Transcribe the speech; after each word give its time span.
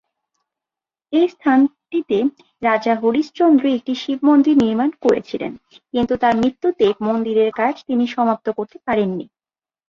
এই 1.13 1.27
স্থানটিতে 1.27 2.17
রাজা 2.61 2.93
হরিশচন্দ্র, 3.01 3.63
একটি 3.77 3.93
শিবমন্দির 3.95 4.55
নির্মাণ 4.63 4.89
করছিলেন, 5.03 5.53
কিন্তু 5.93 6.13
তার 6.21 6.33
মৃত্যুতে 6.37 6.85
মন্দিরের 7.07 7.51
কাজ 7.51 7.75
তিনি 7.87 8.03
সমাপ্ত 8.15 8.47
করতে 8.57 8.77
পারেননি। 8.87 9.25